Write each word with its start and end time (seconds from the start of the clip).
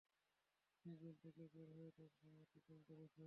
সে 0.75 0.89
জেলে 0.95 1.17
থেকে 1.23 1.43
বের 1.53 1.69
হয়ে 1.75 1.91
তার 1.97 2.09
সীমা 2.15 2.37
অতিক্রম 2.41 2.79
করেছে। 2.89 3.19